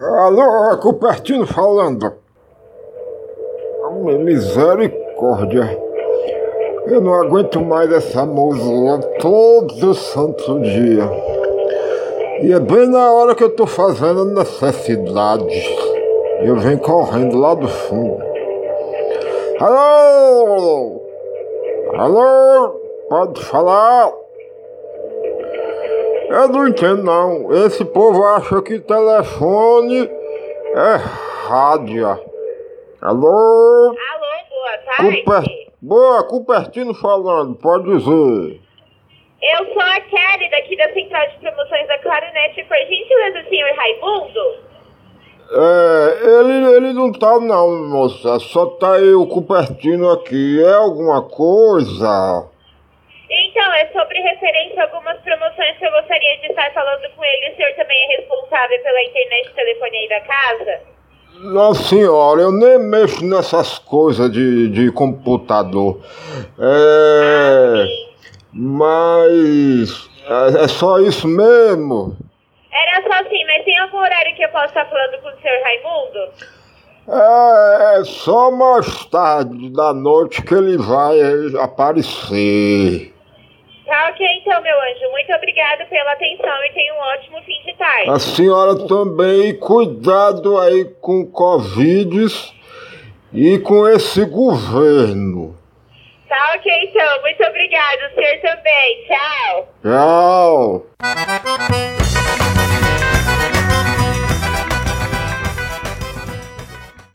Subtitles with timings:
[0.00, 2.12] Alô, Cupertino falando.
[4.20, 5.76] Misericórdia.
[6.86, 11.02] Eu não aguento mais essa música todo santo dia.
[12.42, 15.66] E é bem na hora que eu tô fazendo necessidade.
[16.42, 18.22] Eu venho correndo lá do fundo.
[19.58, 21.02] Alô!
[21.94, 22.80] Alô!
[23.08, 24.12] Pode falar?
[26.28, 27.52] Eu não entendo não.
[27.66, 30.10] Esse povo acha que telefone
[30.74, 30.96] é
[31.48, 32.06] rádio.
[33.00, 33.88] Alô?
[33.88, 33.94] Alô,
[34.50, 35.22] boa tarde.
[35.22, 35.68] Cuper...
[35.80, 38.60] Boa, Cupertino falando, pode dizer.
[39.40, 42.64] Eu sou a Kelly, daqui da Central de Promoções da Clarinet.
[42.64, 44.68] Por gentileza, senhor Raimundo?
[45.50, 48.38] É, ele, ele não tá não, moça.
[48.40, 50.62] Só tá aí o Cupertino aqui.
[50.62, 52.48] É alguma coisa?
[53.78, 57.52] É sobre referência a algumas promoções que eu gostaria de estar falando com ele.
[57.52, 60.80] O senhor também é responsável pela internet e telefone aí da casa?
[61.44, 66.00] Nossa senhora, eu nem mexo nessas coisas de, de computador.
[66.58, 67.86] É.
[68.52, 70.10] Mas.
[70.28, 72.16] É, é só isso mesmo?
[72.72, 75.62] Era só assim, mas tem algum horário que eu possa estar falando com o senhor
[75.62, 76.32] Raimundo?
[77.10, 81.20] É, é só mais tarde da noite que ele vai
[81.62, 83.14] aparecer.
[84.08, 85.10] Ok então, meu anjo.
[85.10, 88.10] Muito obrigada pela atenção e tenha um ótimo fim de tarde.
[88.10, 92.26] A senhora também, cuidado aí com Covid
[93.32, 95.56] e com esse governo.
[96.28, 97.22] Tá ok então.
[97.22, 98.10] Muito obrigada.
[98.10, 99.06] O senhor também.
[99.06, 99.68] Tchau.
[99.82, 100.87] Tchau.